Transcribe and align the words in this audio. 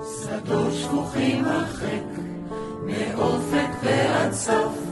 שדות 0.00 0.72
שפוכים 0.72 1.44
הרחק, 1.44 2.20
מאופק 2.86 3.68
ועד 3.82 4.32
סוף. 4.32 4.91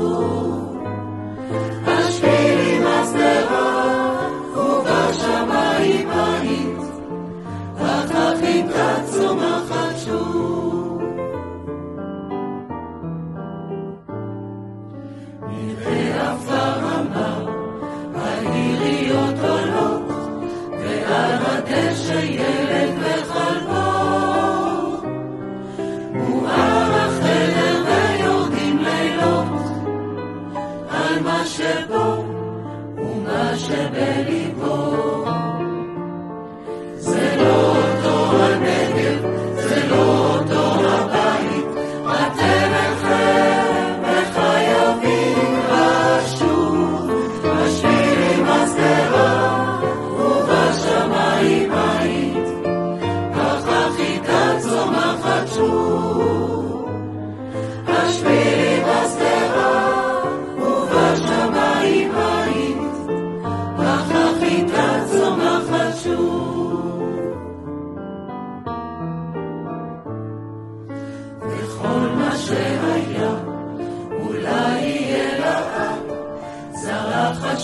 to 31.61 32.00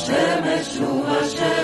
Hashem, 0.08 0.44
Eshuv 0.44 1.06
Hashem. 1.06 1.57